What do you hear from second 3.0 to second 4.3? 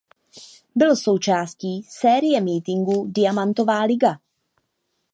Diamantová liga.